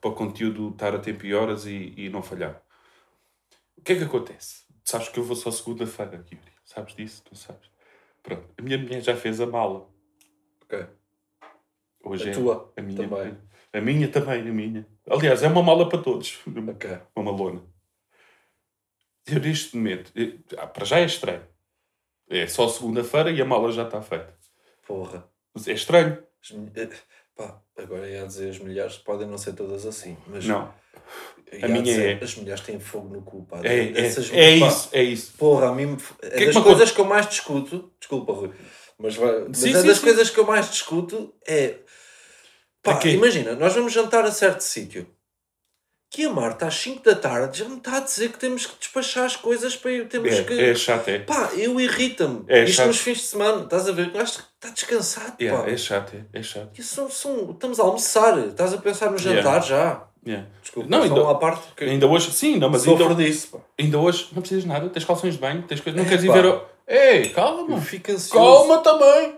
[0.01, 2.63] para o conteúdo estar a tempo e horas e, e não falhar.
[3.79, 4.65] O que é que acontece?
[4.85, 6.53] Tu sabes que eu vou só segunda-feira, Yuri.
[6.67, 7.23] Sabes disso?
[7.25, 7.71] Tu sabes.
[8.23, 8.45] Pronto.
[8.59, 9.89] A minha mulher já fez a mala.
[10.65, 10.87] Ok.
[12.05, 13.09] Hoje A é tua a minha.
[13.09, 13.39] também.
[13.73, 14.87] A minha também, a minha.
[15.09, 16.39] Aliás, é uma mala para todos.
[16.47, 16.99] Ok.
[17.17, 17.63] Uma malona.
[19.31, 21.45] Eu neste momento, eh, ah, para já é estranho.
[22.31, 24.35] É só segunda-feira e a mala já está feita.
[24.87, 25.29] Porra.
[25.55, 26.23] Mas é estranho.
[26.75, 26.89] Eh,
[27.37, 30.75] Pá, agora ia dizer as mulheres podem não ser todas assim, mas Não.
[31.63, 32.25] a minha dizer, é.
[32.25, 33.61] as mulheres têm fogo no cu, pá.
[33.63, 35.33] É, é, Essas- é pá, isso, é isso.
[35.39, 38.51] Porra, a mim é que das me coisas que eu mais discuto, desculpa, Rui,
[38.99, 40.03] mas, mas Sim, é sim, das sim.
[40.03, 41.77] coisas que eu mais discuto é
[42.83, 45.09] pá, imagina, nós vamos jantar a certo sítio.
[46.11, 48.79] Que a Marta às 5 da tarde já me está a dizer que temos que
[48.79, 50.55] despachar as coisas para ir, temos que.
[50.55, 51.19] É, é chato, é.
[51.19, 52.45] Pá, eu irrita-me.
[52.49, 52.87] É Isto chato.
[52.87, 54.07] nos fins de semana, estás a ver?
[54.09, 55.71] O gajo está descansado, Yeah, pá.
[55.71, 56.83] é chato, é, é chato.
[56.83, 60.05] São, são- estamos a almoçar, estás a pensar no jantar já.
[60.27, 60.49] Yeah.
[60.63, 63.59] Desculpa, Não, ainda- uma parte que Ainda hoje, sim, não, mas ainda, disso, pá.
[63.79, 66.29] ainda hoje não precisas nada, tens calções de banho, tens coisas, não É, queres ir
[66.29, 66.33] pá.
[66.35, 66.47] ver.
[66.47, 66.63] O...
[66.87, 68.33] Ei, calma, Eu fico ansioso.
[68.69, 69.37] calma também.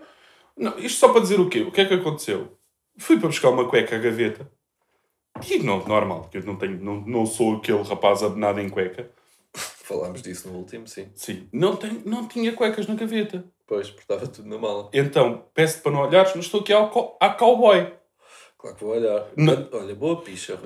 [0.57, 1.61] Não, isto só para dizer o quê?
[1.61, 2.57] O que é que aconteceu?
[2.97, 4.49] Fui para buscar uma cueca à gaveta
[5.49, 9.09] e não, normal, que eu não, tenho, não, não sou aquele rapaz abenado em cueca.
[9.53, 11.07] Falámos disso no último, sim.
[11.15, 13.43] Sim, não, tenho, não tinha cuecas na gaveta.
[13.67, 14.89] Pois, porque estava tudo na mala.
[14.93, 17.91] Então, peço-te para não olhares, mas estou aqui ao, co- à cowboy.
[18.57, 19.25] Claro que vou olhar.
[19.35, 19.67] Não.
[19.73, 20.59] Olha, boa picha.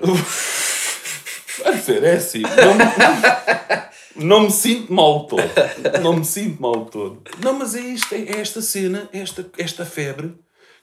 [1.64, 5.42] A dizer, é assim, não, me- não me sinto mal todo.
[6.02, 7.22] Não me sinto mal todo.
[7.42, 10.34] Não, mas é, isto, é esta cena, é esta, esta febre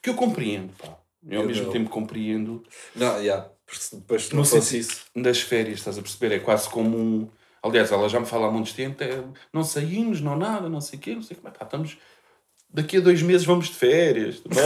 [0.01, 0.97] que eu compreendo, pá.
[1.25, 1.71] Eu ao Eu mesmo não.
[1.71, 2.63] tempo compreendo.
[2.95, 3.47] não, já.
[3.93, 5.01] Depois se Não não sei fosse se isso.
[5.15, 6.35] das férias, estás a perceber?
[6.35, 7.29] É quase como um.
[7.61, 10.99] Aliás, ela já me fala há muito tempo, é, não saímos, não nada, não sei
[10.99, 11.41] o quê, não sei o quê.
[11.45, 11.97] Mas, pá, estamos.
[12.69, 14.63] Daqui a dois meses vamos de férias, também.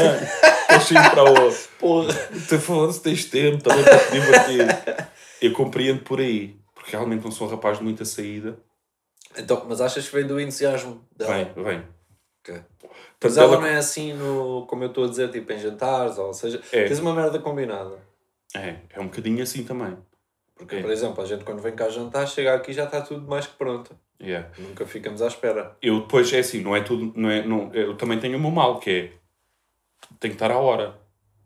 [0.70, 1.54] Deixa ir para o.
[1.80, 2.14] Porra.
[2.48, 5.08] Tu falando se tens tempo também para te divertir.
[5.42, 8.58] Eu compreendo por aí, porque realmente não sou um rapaz de muita saída.
[9.38, 11.32] Então, mas achas que vem do entusiasmo dela?
[11.54, 11.84] Vem, vem.
[12.42, 12.56] Ok.
[12.80, 15.60] Portanto, Mas ela ela- não é assim, no, como eu estou a dizer, tipo em
[15.60, 16.86] jantares, ou seja, É.
[16.86, 18.00] tens uma merda combinada.
[18.56, 19.98] É, é um bocadinho assim também.
[20.56, 20.82] Porque, É.
[20.82, 23.46] por exemplo, a gente quando vem cá jantar, chega aqui e já está tudo mais
[23.46, 23.96] que pronto.
[24.20, 24.50] Yeah.
[24.58, 25.78] Nunca ficamos à espera.
[25.82, 27.14] Eu depois, é assim, não é tudo.
[27.16, 29.04] Não é, não, eu também tenho o meu mal, que é.
[30.20, 30.98] Tenho que estar à hora.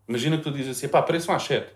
[0.08, 1.68] Imagina que tu dizes assim, pá, apareçam às 7.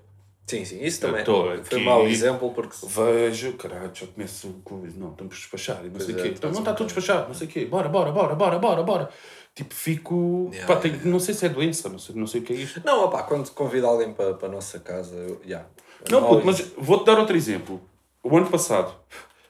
[0.48, 1.86] Sim, sim, isso Eu também foi aqui.
[1.86, 6.22] mau exemplo porque Vejo, caralho, já começo com Não, estamos despachados, não sei o é,
[6.30, 6.36] quê.
[6.44, 7.66] Não um está tudo despachado, não sei o quê.
[7.66, 9.10] Bora, bora, bora, bora, bora, bora.
[9.56, 10.50] Tipo, fico.
[10.52, 12.58] Yeah, pá, tenho- não sei se é doença, não sei, não sei o que é
[12.58, 12.82] isto.
[12.86, 15.66] Não, opá, quando convido alguém para, para a nossa casa, eu, yeah,
[16.12, 17.82] Não, puto, mas vou-te dar outro exemplo.
[18.22, 18.94] O ano passado,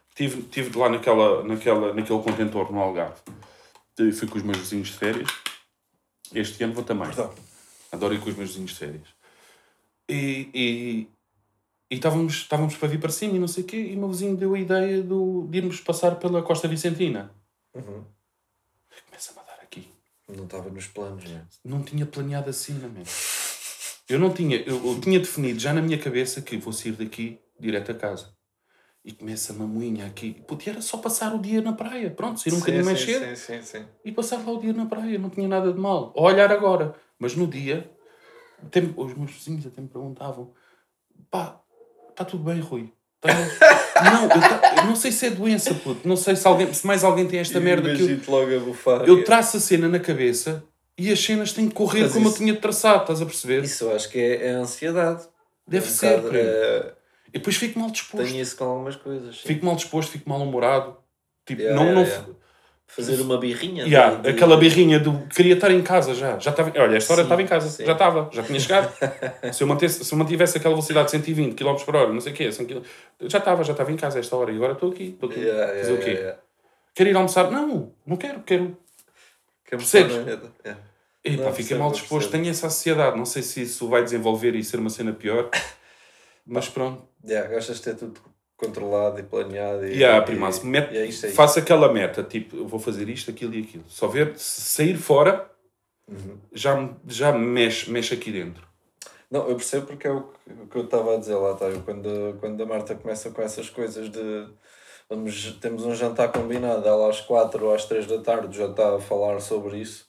[0.10, 3.20] estive tive lá naquela, naquela, naquele contentor no Algarve.
[3.98, 5.30] E Fui com os meus vizinhos de férias.
[6.34, 7.08] Este ano vou também.
[7.08, 7.34] Perdão.
[7.92, 9.08] Adoro ir com os meus vizinhos de férias.
[10.08, 11.08] E, e,
[11.90, 13.78] e estávamos, estávamos para vir para cima e não sei o quê.
[13.78, 17.32] E o meu vizinho deu a ideia do, de irmos passar pela Costa Vicentina.
[17.74, 18.04] Uhum.
[19.08, 19.45] Começa-me a.
[20.28, 21.42] Não estava nos planos, não é?
[21.64, 23.04] Não tinha planeado assim, não é?
[24.10, 27.40] Eu não tinha, eu, eu tinha definido já na minha cabeça que vou sair daqui
[27.60, 28.34] direto a casa.
[29.04, 30.44] E começa a mamuinha aqui.
[30.66, 32.10] E era só passar o dia na praia.
[32.10, 33.86] Pronto, sair um bocadinho mais cedo Sim, sim, sim.
[34.04, 35.20] e passar lá o dia na praia.
[35.20, 36.12] Não tinha nada de mal.
[36.18, 36.96] A olhar agora.
[37.20, 37.92] Mas no dia,
[38.64, 40.54] até, os meus vizinhos até me perguntavam:
[41.30, 41.62] pá,
[42.10, 42.92] está tudo bem, Rui?
[43.22, 43.30] Tá-
[44.04, 46.08] não, eu, ta- eu não sei se é doença, puto.
[46.08, 49.04] Não sei se, alguém, se mais alguém tem esta merda que eu, logo a bufar.
[49.06, 50.64] eu traço a cena na cabeça
[50.98, 53.64] e as cenas têm que correr Mas como isso- eu tinha traçado, estás a perceber?
[53.64, 55.24] Isso eu acho que é, é ansiedade.
[55.68, 56.94] Deve É um ser, bocado, é,
[57.34, 58.26] E depois fico mal disposto.
[58.28, 59.36] tenho isso com algumas coisas.
[59.38, 59.48] sim.
[59.48, 60.98] Fico mal disposto, fico mal humorado.
[61.46, 62.34] Tipo, Yeah, não, yeah, não, yeah.
[62.88, 63.84] Fazer uma birrinha.
[63.84, 66.38] Yeah, de- aquela birrinha do queria estar em casa já.
[66.40, 67.86] já estava, olha, esta hora estava em casa, sim.
[67.86, 68.94] já estava, já tinha chegado.
[69.52, 72.32] se, eu mantesse, se eu mantivesse aquela velocidade de 120 km por hora, não sei
[72.32, 72.82] o quê, 100 km,
[73.24, 75.10] já estava, já estava em casa a esta hora e agora estou aqui.
[75.10, 75.40] Estou aqui.
[75.40, 76.12] Yeah, Fazer yeah, o quê?
[76.12, 76.40] yeah.
[76.94, 77.52] Quero ir almoçar?
[77.52, 78.78] Não, não quero, quero.
[79.66, 80.16] Que é Percebes?
[80.16, 80.80] yeah.
[81.26, 82.30] E Não, percebo, mal disposto.
[82.30, 83.18] Tenho essa ansiedade.
[83.18, 85.50] Não sei se isso vai desenvolver e ser uma cena pior.
[86.46, 87.04] Mas pronto.
[87.28, 88.22] Yeah, gostas de ter tudo
[88.58, 89.86] controlado e planeado.
[89.86, 91.36] E, Yeah, primaço, mete- e é isto, é isto.
[91.38, 93.84] faço aquela meta, tipo, eu vou fazer isto, aquilo e aquilo.
[93.88, 95.50] Só ver, se sair fora,
[96.08, 96.38] Uhum.
[96.54, 98.66] já, já me mexe, mexe aqui dentro.
[99.30, 101.66] Não, eu percebo porque é o que, o que eu estava a dizer lá, tá?
[101.66, 104.48] Eu, quando, quando a Marta começa com essas coisas de
[105.10, 108.96] vamos, temos um jantar combinado, ela às 4 ou às 3 da tarde já está
[108.96, 110.06] a falar sobre isso.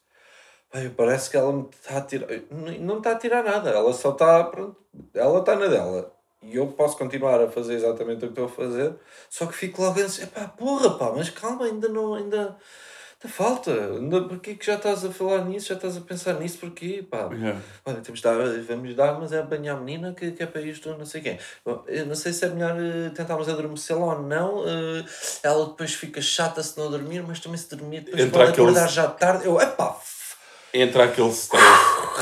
[0.70, 2.28] Pai, parece que ela me está a tirar.
[2.50, 4.44] Não não está a tirar nada, ela só está.
[4.44, 4.76] Pronto,
[5.14, 6.12] ela está na dela.
[6.42, 8.94] E eu posso continuar a fazer exatamente o que estou a fazer,
[9.28, 12.14] só que fico logo a dizer, pá, porra, pá, mas calma, ainda não.
[12.14, 12.56] Ainda...
[13.28, 13.72] Falta.
[13.72, 15.68] Ainda Porquê que já estás a falar nisso?
[15.70, 16.58] Já estás a pensar nisso?
[16.58, 17.04] Porquê?
[17.10, 17.28] Pá.
[17.32, 17.60] Yeah.
[17.84, 18.36] Olha, temos de dar,
[18.68, 21.38] vamos dar, mas é banhar a menina que, que é para isto, não sei quem.
[21.64, 24.62] Bom, não sei se é melhor eh, tentarmos adormecê-la ou não.
[24.68, 25.04] eh,
[25.42, 28.70] ela depois fica chata se não dormir, mas também se dormir, depois Entra pode aqueles-
[28.76, 29.46] acordar já tarde.
[29.46, 29.96] Eu, epá,
[30.72, 31.64] Entra aquele stress.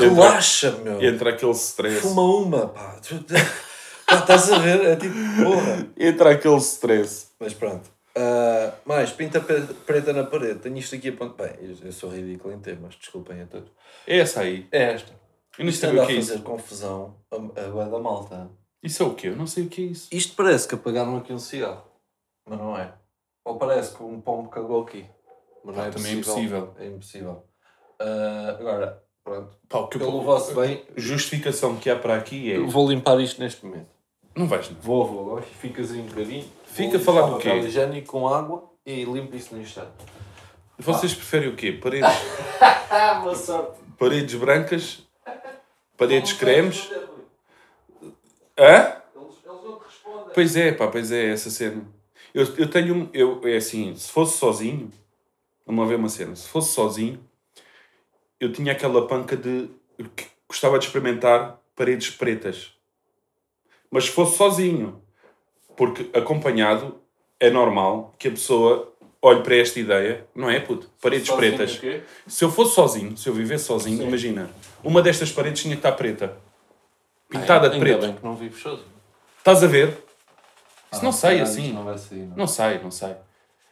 [0.00, 1.02] entra, relaxa, meu.
[1.02, 2.00] entra aquele stress.
[2.00, 2.96] Fuma uma, pá.
[4.10, 4.84] Estás a ver?
[4.84, 5.86] É tipo, porra.
[5.98, 7.28] Entra aquele stress.
[7.40, 7.90] Mas pronto.
[8.16, 10.60] Ah, mais, pinta preta na parede.
[10.60, 11.34] Tenho isto aqui a ponto.
[11.36, 13.70] Bem, eu, sou ridículo em temas, desculpem a todos.
[14.06, 14.66] É essa aí.
[14.70, 15.12] É esta.
[15.58, 16.42] Eu não sei o a que é fazer isso.
[16.42, 18.50] confusão a, a bué da malta.
[18.82, 19.28] Isso é o quê?
[19.28, 20.08] Eu não sei o que é isso.
[20.12, 21.84] Isto parece que apagaram aqui um cigarro,
[22.48, 22.92] mas não é.
[23.44, 25.06] Ou parece que um pombo cagou aqui,
[25.64, 26.74] mas não Ah, é também é impossível.
[26.78, 27.44] É impossível.
[28.00, 29.56] Ah, agora, pronto.
[29.68, 32.56] Pá, o que eu- Pelo vosso bem, justificação que há para aqui é.
[32.58, 33.93] eu vou limpar isto neste momento.
[34.36, 34.80] Não vais, não.
[34.80, 35.20] Vou, vou.
[35.26, 36.44] Agora ficas aí um bocadinho.
[36.66, 37.48] Fica a falar do quê?
[37.48, 39.92] papel higiênico com água e limpo isso no instante.
[40.78, 41.72] Vocês preferem o quê?
[41.72, 42.08] Paredes,
[43.22, 43.78] boa sorte.
[43.98, 45.02] paredes brancas?
[45.96, 46.90] Paredes cremes?
[48.58, 48.96] Hã?
[49.14, 50.34] Eles, eles não te respondem.
[50.34, 51.84] Pois é, pá, pois é, essa cena.
[52.32, 52.94] Eu, eu tenho.
[52.94, 54.90] um- Eu, é assim, se fosse sozinho.
[55.64, 56.34] Vamos lá ver uma cena.
[56.34, 57.18] Se fosse sozinho,
[58.40, 59.70] eu tinha aquela panca de.
[60.16, 62.72] que gostava de experimentar paredes pretas.
[63.94, 65.00] Mas se fosse sozinho,
[65.76, 67.00] porque acompanhado
[67.38, 70.90] é normal que a pessoa olhe para esta ideia, não é, puto?
[71.00, 71.80] Paredes Sozinho pretas.
[72.26, 74.08] Se eu fosse sozinho, se eu vivesse sozinho, Sim.
[74.08, 74.50] imagina,
[74.82, 76.36] uma destas paredes tinha que estar preta.
[77.28, 78.00] Pintada de Ainda preto.
[78.00, 78.88] bem que não vivo sozinho.
[79.38, 79.96] Estás a ver?
[80.92, 81.72] Isso não Ah, sai assim.
[81.72, 82.36] Não vai sair, não.
[82.36, 83.16] Não sai, não sai.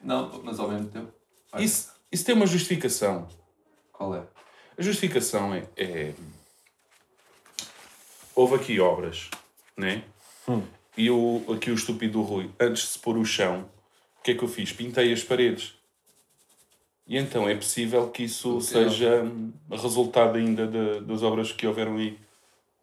[0.00, 1.12] Não, mas ao mesmo tempo.
[1.58, 3.26] Isso, isso tem uma justificação.
[3.92, 4.22] Qual é?
[4.78, 5.64] A justificação é.
[5.76, 6.12] é-
[8.36, 9.28] Houve aqui obras,
[9.76, 10.04] né?
[10.48, 10.62] Hum.
[10.96, 13.64] E eu, aqui o estúpido do Rui, antes de se pôr o chão,
[14.20, 14.72] o que é que eu fiz?
[14.72, 15.74] Pintei as paredes.
[17.06, 21.96] E então é possível que isso seja hum, resultado ainda de- das obras que houveram
[21.96, 22.18] aí.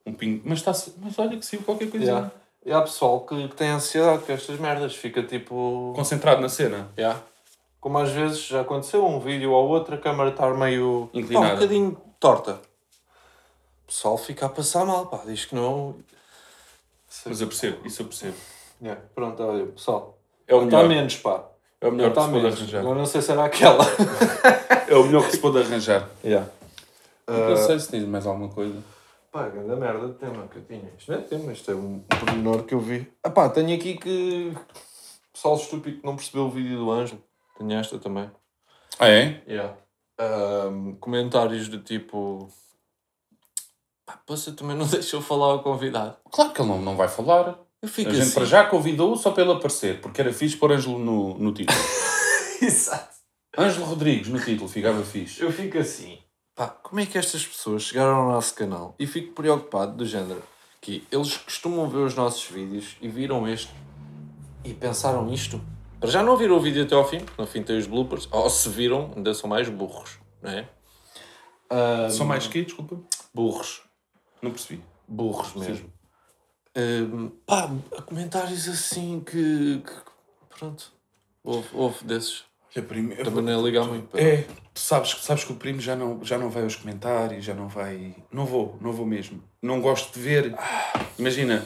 [0.05, 0.41] Um pingo.
[0.45, 2.05] Mas, está mas olha que saiu qualquer coisa.
[2.05, 2.31] Yeah.
[2.65, 5.93] E há pessoal que, que tem ansiedade com estas merdas, fica tipo.
[5.95, 6.89] Concentrado na cena.
[6.97, 7.21] Yeah.
[7.79, 11.09] Como às vezes já aconteceu, um vídeo ou outro, a câmara estar meio.
[11.13, 11.47] Inclinada.
[11.47, 12.53] Pá, um bocadinho torta.
[13.83, 15.95] O pessoal fica a passar mal, pá, diz que não.
[17.25, 18.35] Mas eu percebo, isso eu percebo.
[18.81, 19.01] Yeah.
[19.13, 20.17] Pronto, olha, pessoal.
[20.47, 21.43] É o Está melhor, menos, pá.
[21.81, 22.59] é o melhor que Está se pode menos.
[22.59, 22.79] arranjar.
[22.79, 23.85] Agora não sei se era aquela.
[24.87, 26.09] É o melhor que se pode arranjar.
[26.23, 26.49] yeah.
[27.27, 28.81] Não sei se tens mais alguma coisa.
[29.31, 30.89] Pá, grande merda de tema que eu tinha.
[30.97, 33.07] Isto não é tema, isto é um pormenor que eu vi.
[33.23, 34.53] Ah pá, tenho aqui que.
[35.31, 37.21] Pessoal estúpido que não percebeu o vídeo do Ângelo.
[37.57, 38.29] Tenho esta também.
[38.97, 39.43] Ah, é?
[39.47, 39.75] Yeah.
[40.99, 42.49] Comentários do tipo.
[44.09, 46.17] Pá, você também não deixou falar o convidado.
[46.31, 47.59] Claro que ele não, não vai falar.
[47.79, 48.33] Eu fico A gente assim.
[48.33, 51.77] para já convidou-o só para ele aparecer, porque era fixe pôr Ângelo no, no título.
[52.59, 53.15] Exato.
[53.55, 55.41] Ângelo Rodrigues no título, ficava fixe.
[55.41, 56.17] Eu fico assim.
[56.55, 58.95] Pá, como é que estas pessoas chegaram ao nosso canal?
[58.99, 60.41] E fico preocupado do género
[60.81, 63.71] que eles costumam ver os nossos vídeos e viram este
[64.65, 65.61] e pensaram isto.
[65.99, 68.27] Para já não viram o vídeo até ao fim, porque no fim tem os bloopers.
[68.31, 70.67] Ou se viram, ainda são mais burros, não é?
[71.69, 72.97] Ahm, Só mais que, desculpa?
[73.33, 73.83] burros.
[74.41, 74.81] Não percebi.
[75.07, 75.91] burros mesmo.
[76.77, 77.69] Hum, pá,
[78.05, 80.91] comentários assim que, que- pronto,
[81.43, 82.43] houve, houve desses.
[82.87, 84.07] Primo, eu Também não é ligar muito.
[84.09, 84.19] pá.
[84.19, 87.53] É, tu sabes, sabes que o primo já não, já não vai aos comentários, já
[87.53, 88.15] não vai.
[88.31, 89.43] Não vou, não vou mesmo.
[89.61, 90.55] Não gosto de ver.
[91.17, 91.65] Imagina,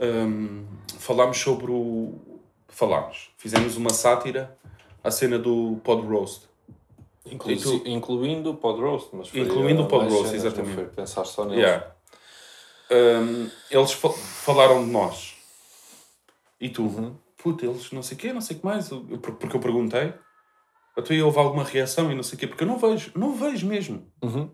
[0.00, 0.64] hum,
[0.98, 2.14] falámos sobre o.
[2.68, 3.30] Falámos.
[3.38, 4.58] Fizemos uma sátira
[5.02, 6.42] à cena do Pod Roast.
[7.24, 7.82] Inclu- tu?
[7.88, 10.74] Incluindo o pod roast, mas foi, Incluindo o pod mais roast, cenas, não exatamente.
[10.74, 11.64] Foi pensar só neles.
[11.64, 11.93] Yeah.
[12.90, 15.34] Hum, eles fa- falaram de nós.
[16.60, 16.82] E tu?
[16.84, 17.16] Uhum.
[17.36, 18.90] Puta, eles não sei o quê, não sei o que mais.
[18.90, 20.14] Eu- eu- porque eu perguntei.
[20.96, 22.46] Até houve alguma reação e não sei o quê.
[22.46, 23.10] Porque eu não vejo.
[23.16, 24.10] Não vejo mesmo.
[24.22, 24.50] Uhum.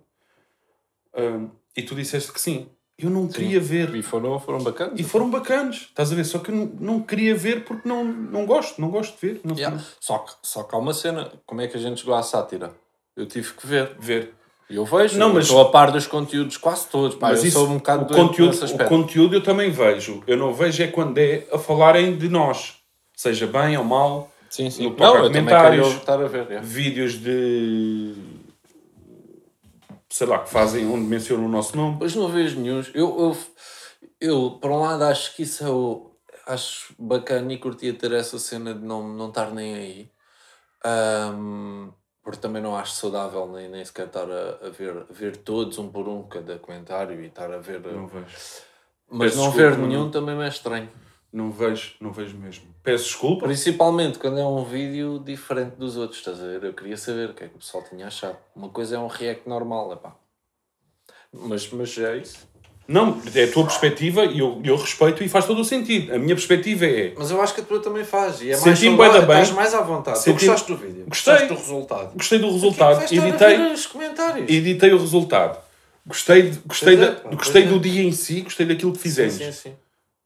[1.16, 2.68] Hum, e tu disseste que sim.
[2.98, 3.94] Eu não queria ver.
[3.94, 4.98] E foram, foram bacanas.
[5.00, 5.86] E foram bacanos.
[5.88, 6.24] Estás a ver?
[6.24, 8.80] Só que eu não, não queria ver porque não, não gosto.
[8.80, 9.40] Não gosto de ver.
[9.44, 9.82] Não Yeah.
[9.98, 11.32] Só, que, só que há uma cena.
[11.46, 12.74] Como é que a gente chegou à sátira?
[13.16, 13.96] Eu tive que ver.
[13.98, 14.34] ver.
[14.70, 15.18] Eu vejo.
[15.18, 17.16] Não, mas- Estou a par dos conteúdos quase todos.
[17.16, 20.22] Pá, eu sou um bocado o, conteúdo, o conteúdo eu também vejo.
[20.26, 22.76] Eu não vejo é quando é a falarem de nós.
[23.16, 24.30] Seja bem ou mal.
[24.48, 24.84] Sim, sim.
[24.88, 25.88] no Não, eu comentários.
[25.94, 26.46] estar a ver.
[26.46, 26.60] yeah.
[26.66, 28.14] Vídeos de.
[30.08, 31.98] Sei lá, que fazem onde mencionam o nosso nome.
[32.00, 32.82] Mas não vejo nenhum.
[32.94, 33.36] Eu, eu,
[34.20, 36.10] eu, por um lado, acho que isso é o.
[36.46, 40.10] Acho bacana e curtia ter essa cena de não, não estar nem aí.
[40.84, 41.90] Ahm,
[42.30, 45.78] porque também não acho saudável nem, nem sequer estar a, a ver, a ver todos
[45.78, 47.80] um por um cada comentário e estar a ver.
[47.80, 48.24] Não vejo.
[49.10, 50.88] mas peço não desculpa, ver não- nenhum também me é estranho.
[51.32, 52.72] Não vejo, não vejo mesmo.
[52.84, 53.46] Peço desculpa.
[53.46, 56.62] Principalmente quando é um vídeo diferente dos outros, estás a ver?
[56.62, 58.36] Eu queria saber o que é que o pessoal tinha achado.
[58.54, 60.14] Uma coisa é um react normal, é pá.
[61.32, 62.48] Mas, mas é isso.
[62.92, 66.12] Não, é a tua perspectiva e eu, eu respeito e faz todo o sentido.
[66.12, 67.14] A minha perspectiva é.
[67.16, 68.42] Mas eu acho que a tua também faz.
[68.42, 69.20] E é mais Senti-me da bem.
[69.20, 70.18] Estás mais à vontade.
[70.18, 71.04] Tu Senti-me- gostaste do vídeo?
[71.06, 71.32] Gostei.
[71.34, 72.12] Gostaste do resultado?
[72.16, 72.96] Gostei do resultado.
[72.96, 74.50] Vais estar a Editei, os comentários.
[74.50, 75.58] editei o resultado.
[76.04, 77.66] Gostei, de- gostei, é, da- gostei é.
[77.66, 79.34] do dia em si, gostei daquilo que sim, fizemos.
[79.34, 79.72] sim, sim.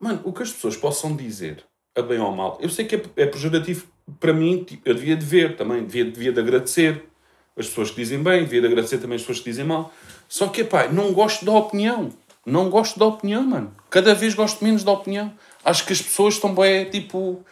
[0.01, 1.59] Mano, o que as pessoas possam dizer,
[1.95, 3.85] a bem ou a mal, eu sei que é, é pejorativo
[4.19, 7.05] para mim, eu devia de ver também, devia, devia de agradecer
[7.59, 9.93] as pessoas que dizem bem, devia de agradecer também as pessoas que dizem mal.
[10.29, 12.11] Só que, pá, não gosto da opinião.
[12.47, 13.75] Não gosto da opinião, mano.
[13.89, 15.33] Cada vez gosto menos da opinião.
[15.65, 17.45] Acho que as pessoas estão bem, tipo...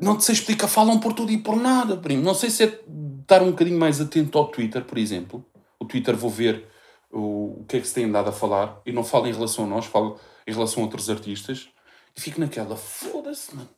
[0.00, 2.22] Não te sei explicar, falam por tudo e por nada, primo.
[2.22, 2.80] Não sei se é
[3.20, 5.44] estar um bocadinho mais atento ao Twitter, por exemplo.
[5.78, 6.66] O Twitter vou ver
[7.12, 9.64] o, o que é que se tem andado a falar e não falo em relação
[9.64, 11.68] a nós, falo em relação a outros artistas
[12.16, 13.68] e fico naquela, foda-se, mano,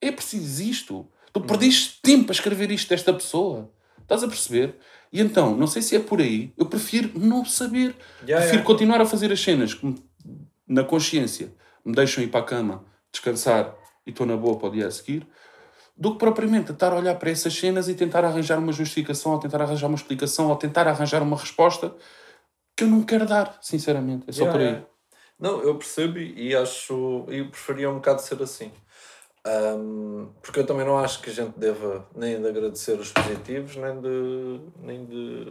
[0.00, 1.06] é preciso isto.
[1.32, 3.70] Tu perdeste tempo a escrever isto desta pessoa.
[4.00, 4.76] Estás a perceber?
[5.12, 7.96] E então, não sei se é por aí, eu prefiro não saber.
[8.22, 8.64] Yeah, prefiro yeah.
[8.64, 10.02] continuar a fazer as cenas que me-
[10.68, 11.52] na consciência
[11.84, 13.74] me deixam ir para a cama, descansar
[14.06, 15.26] e estou na boa para o dia a seguir,
[15.96, 19.38] do que propriamente estar a olhar para essas cenas e tentar arranjar uma justificação, ou
[19.40, 21.94] tentar arranjar uma explicação, ou tentar arranjar uma resposta
[22.76, 24.24] que eu não quero dar, sinceramente.
[24.28, 24.86] É só Yeah, por aí.
[25.38, 27.24] Não, eu percebo e e acho.
[27.28, 28.70] Eu preferia um bocado ser assim.
[29.46, 33.74] Ahm, porque eu também não acho que a gente deva nem de agradecer os positivos,
[33.76, 34.60] nem de.
[34.82, 35.50] nem de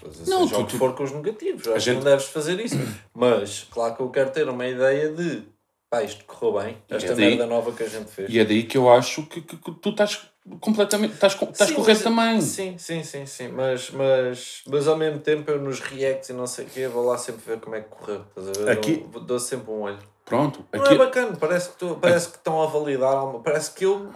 [0.00, 1.66] fazer Não, seja tu- o que for com os negativos.
[1.66, 2.76] Eu Acho gente- que não deves fazer isso.
[3.12, 5.42] Mas, claro que eu quero ter uma ideia de
[5.90, 8.30] pá, isto correu bem, E esta é daí- merda nova que a gente fez.
[8.32, 11.14] E é daí que eu acho que, que- que tu estás completamente.
[11.14, 12.40] Estás, estás Sim, correto mas- também.
[12.40, 13.48] Sim, sim, sim, sim.
[13.48, 17.04] Mas, mas, mas ao mesmo tempo eu nos reacts e não sei o quê, vou
[17.04, 18.24] lá sempre ver como é que correu.
[18.28, 18.70] Estás a ver?
[18.70, 19.98] Aqui- Dou, dou sempre um olho.
[20.30, 20.64] Pronto.
[20.72, 23.42] Não Aqui, é bacana, parece que, tu, parece que estão a validar alguma.
[23.42, 24.08] Parece que eu.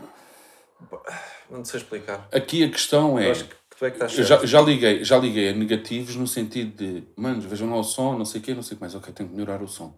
[1.51, 2.29] Não sei explicar.
[2.33, 3.27] aqui a questão é.
[3.27, 4.29] Eu acho que tu é que estás certo.
[4.29, 8.17] já, já, liguei, já liguei a negativos no sentido de, manos, vejam lá o som,
[8.17, 9.93] não sei o quê, não sei o que mais, ok, tenho que melhorar o som.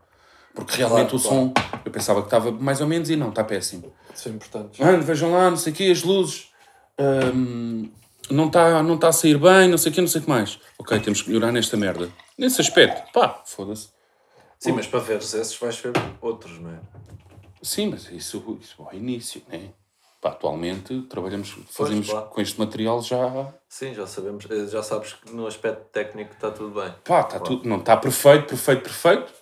[0.55, 1.53] Porque realmente Claro, o som,
[1.85, 3.93] eu pensava que estava mais ou menos e não, está péssimo.
[4.15, 4.81] São importantes.
[4.81, 6.49] Mano, vejam lá, não sei o quê, as luzes,
[6.99, 7.91] hum,
[8.31, 10.31] não está não tá a sair bem, não sei o quê, não sei o que
[10.31, 10.59] mais.
[10.79, 12.09] Ok, temos que melhorar nesta merda.
[12.39, 13.96] Nesse aspecto, pá, foda-se.
[14.59, 16.81] Sim, mas para veres esses vais ver outros, não é?
[17.63, 19.73] Sim, mas isso, isso ao início, né?
[20.21, 22.29] Pá, atualmente trabalhamos, fazemos claro.
[22.29, 23.53] com este material já.
[23.69, 24.47] Sim, já sabemos.
[24.51, 26.93] eh, Já sabes que no aspecto técnico está tudo bem.
[27.05, 29.33] Pá, está tudo, não está perfeito, perfeito, perfeito,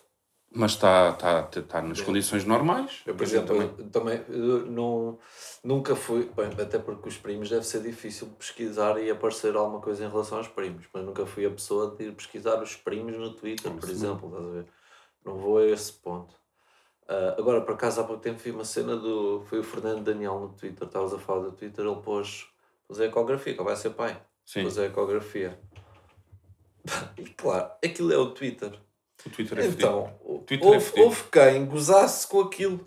[0.52, 3.02] mas está tá, tá nas condições normais.
[3.06, 5.18] Eu, por exemplo, eu também eu não,
[5.62, 6.30] nunca fui.
[6.36, 10.38] Bem, até porque os primos deve ser difícil pesquisar e aparecer alguma coisa em relação
[10.38, 13.88] aos primos, mas nunca fui a pessoa de ir pesquisar os primos no Twitter, por
[13.88, 14.28] exemplo.
[14.28, 14.66] Estás a ver?
[15.24, 16.34] Não vou a esse ponto.
[17.08, 19.44] Ah, agora, por acaso, há pouco tempo vi uma cena do.
[19.46, 22.46] Foi o Fernando Daniel no Twitter, estavas a falar do Twitter, ele pôs,
[22.86, 24.20] pôs a ecografia, que vai ser pai.
[24.44, 25.58] Sim, Pôs a ecografia.
[27.16, 28.78] E claro, aquilo é o Twitter.
[29.24, 29.66] o Twitter é.
[29.68, 30.12] Então,
[30.46, 31.06] Twitter é houve, fedido.
[31.06, 32.86] houve quem gozasse com aquilo.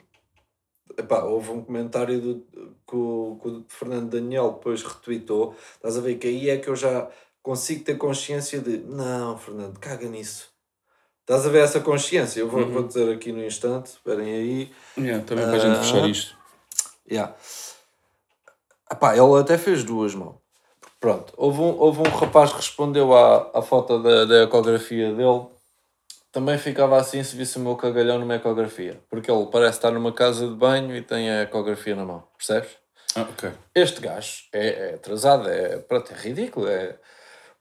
[0.95, 2.39] Epá, houve um comentário do,
[2.87, 5.55] que, o, que o Fernando Daniel depois retweetou.
[5.73, 7.09] Estás a ver que aí é que eu já
[7.41, 10.55] consigo ter consciência de não, Fernando, caga nisso.
[11.27, 12.39] Estás a ver essa consciência?
[12.39, 12.71] Eu vou, Uhum.
[12.71, 14.71] vou dizer aqui no instante, esperem aí.
[14.97, 15.83] Yeah, também para a gente Ah.
[15.83, 16.37] fechar isto.
[17.11, 17.35] Yeah.
[18.89, 20.37] Epá, ele até fez duas, mão.
[21.01, 25.47] Pronto, houve um, houve um rapaz que respondeu à, à foto da, da ecografia dele.
[26.31, 28.97] Também ficava assim se visse o meu cagalhão numa ecografia.
[29.09, 32.23] Porque ele parece estar numa casa de banho e tem a ecografia na mão.
[32.37, 32.69] Percebes?
[33.15, 33.51] Ah, ok.
[33.75, 36.67] Este gajo é, é atrasado, é, pronto, é ridículo.
[36.69, 36.95] É...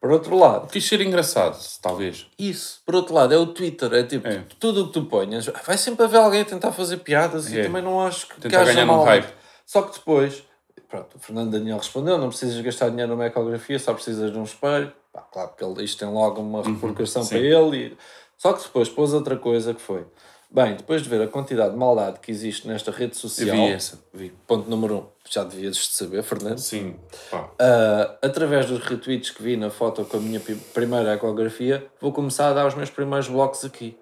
[0.06, 2.26] Por outro lado, Quis ser engraçado, talvez.
[2.38, 3.92] isso, por outro lado, é o Twitter.
[3.92, 4.44] É tipo, É.
[4.60, 7.64] tudo o que tu ponhas, vai sempre haver alguém a tentar fazer piadas e É.
[7.64, 9.02] também não acho que, Tentar ganhar mal.
[9.04, 9.26] hype.
[9.66, 10.44] Só que depois,
[10.88, 14.44] pronto, o Fernando Daniel respondeu: não precisas gastar dinheiro numa ecografia, só precisas de um
[14.44, 14.92] espelho.
[15.12, 17.30] Pá, claro que ele, isto tem logo uma repercussão sim.
[17.30, 17.76] para ele.
[17.76, 17.96] E...
[18.38, 20.06] Só que depois pôs outra coisa que foi:
[20.50, 23.72] bem, depois de ver a quantidade de maldade que existe nesta rede Eu social, vi
[23.72, 24.30] essa, vi.
[24.46, 26.58] ponto número um, já devias de saber, Fernando.
[26.58, 26.96] Sim,
[27.30, 27.50] pá.
[27.58, 30.40] Ah, através dos retweets que vi na foto com a minha
[30.72, 33.98] primeira ecografia, vou começar a dar os meus primeiros blocos aqui.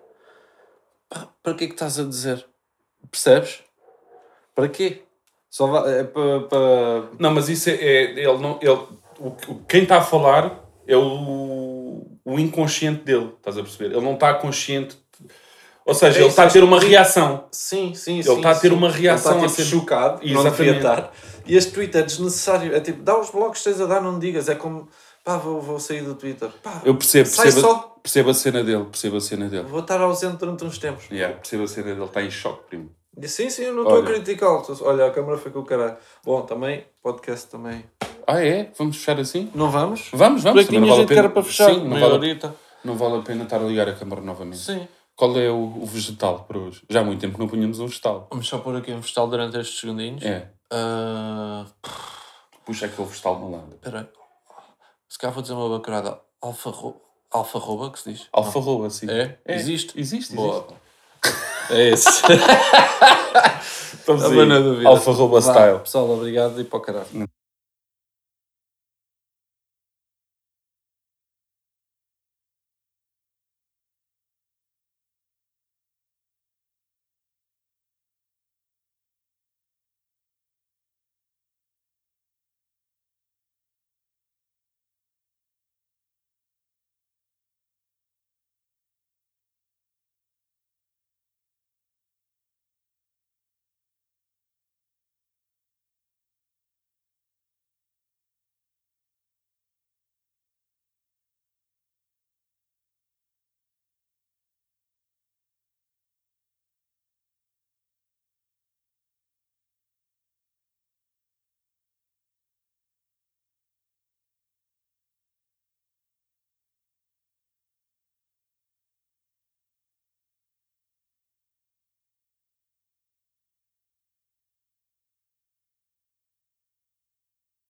[1.09, 2.47] Pá, para que é que estás a dizer?
[3.11, 3.63] Percebes?
[4.55, 5.03] Para quê?
[5.51, 7.09] Só vai, é para, para...
[7.19, 7.75] Não, mas isso é.
[7.75, 8.73] é- ele não, ele,
[9.21, 13.95] o- quem está a falar é o, o inconsciente dele, estás a perceber?
[13.95, 14.97] Ele não está consciente.
[15.85, 17.45] Ou seja, É ele está a ter uma reação.
[17.51, 20.43] Sim, sim, Ele está a ter uma reação Ele a está tipo, ser- chocado, não
[20.51, 21.11] devia.
[21.47, 22.75] E este tweet é desnecessário.
[22.75, 24.49] É tipo, dá os blocos que tens a dar, não digas.
[24.49, 24.89] É como,
[25.23, 26.49] pá, vou, vou sair do Twitter.
[26.63, 27.97] Pá, Eu percebo, sai percebo, só.
[28.03, 29.65] percebo a cena dele, percebo a cena dele.
[29.65, 31.05] Vou estar ausente durante uns tempos.
[31.11, 32.91] Yeah, percebo a cena dele, está em choque, primo.
[33.25, 34.65] Sim, sim, eu não estou a criticá-lo.
[34.81, 35.97] Olha, a câmara foi com o caralho.
[36.25, 37.85] Bom, também, podcast também.
[38.27, 38.71] Ah, é?
[38.79, 39.51] Vamos fechar assim?
[39.55, 40.09] Não vamos?
[40.13, 40.65] Vamos, Por vamos.
[40.65, 41.67] aqui não tinha vale a gente que pena- era para fechar.
[41.75, 42.39] Sim, não vale,
[42.83, 44.59] não vale a pena estar a ligar a câmara novamente.
[44.59, 44.89] Sim.
[45.17, 46.83] Qual é o, o vegetal para hoje?
[46.91, 48.27] Já há muito tempo que não punhamos um vegetal.
[48.31, 50.23] Vamos só pôr aqui um vegetal durante estes segundinhos.
[50.23, 50.51] É.
[50.71, 51.67] Ah,
[52.65, 53.75] Puxa aquele vegetal malandro.
[53.77, 54.07] Espera aí.
[55.09, 56.21] Se calhar vou dizer uma bacurada.
[56.41, 57.01] Alfarro...
[57.31, 58.29] Alfarroba, que se diz?
[58.33, 59.11] Alfarroba, sim.
[59.11, 59.39] É?
[59.47, 59.99] Existe?
[59.99, 60.67] Existe, Boa.
[60.67, 60.85] existe.
[61.71, 62.11] É esse.
[63.97, 64.87] Estamos aí.
[64.87, 65.79] Alfarroba style.
[65.79, 67.07] Pessoal, obrigado e para o caralho.